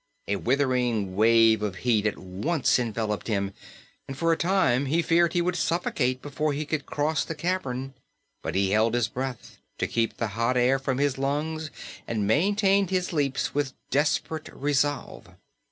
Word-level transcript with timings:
A 0.27 0.37
withering 0.37 1.15
wave 1.15 1.61
of 1.61 1.75
heat 1.75 2.07
at 2.07 2.17
once 2.17 2.79
enveloped 2.79 3.27
him, 3.27 3.53
and 4.07 4.17
for 4.17 4.31
a 4.31 4.35
time 4.35 4.87
he 4.87 5.03
feared 5.03 5.33
he 5.33 5.43
would 5.43 5.55
suffocate 5.55 6.23
before 6.23 6.53
he 6.53 6.65
could 6.65 6.87
cross 6.87 7.23
the 7.23 7.35
cavern; 7.35 7.93
but 8.41 8.55
he 8.55 8.71
held 8.71 8.95
his 8.95 9.07
breath, 9.07 9.59
to 9.77 9.85
keep 9.85 10.17
the 10.17 10.29
hot 10.29 10.57
air 10.57 10.79
from 10.79 10.97
his 10.97 11.19
lungs, 11.19 11.69
and 12.07 12.25
maintained 12.25 12.89
his 12.89 13.13
leaps 13.13 13.53
with 13.53 13.73
desperate 13.91 14.51
resolve. 14.51 15.35